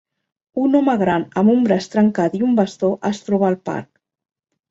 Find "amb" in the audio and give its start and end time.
1.41-1.51